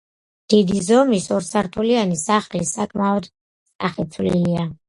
[0.53, 4.69] დიდი ზომის, ორსართულიანი სახლი საკმაოდ სახეცვლილია.